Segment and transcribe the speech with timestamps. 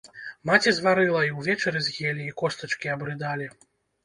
[0.49, 3.53] Маці зварыла, і ўвечары з'елі, і костачкі абрыдалі.